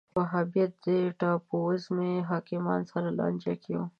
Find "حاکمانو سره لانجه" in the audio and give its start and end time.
2.29-3.53